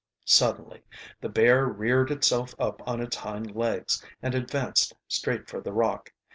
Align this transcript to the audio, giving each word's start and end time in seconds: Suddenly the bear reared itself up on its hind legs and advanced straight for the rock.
Suddenly 0.25 0.81
the 1.19 1.29
bear 1.29 1.67
reared 1.67 2.09
itself 2.09 2.55
up 2.57 2.81
on 2.87 3.01
its 3.01 3.17
hind 3.17 3.55
legs 3.55 4.03
and 4.19 4.33
advanced 4.33 4.95
straight 5.07 5.47
for 5.47 5.61
the 5.61 5.73
rock. 5.73 6.11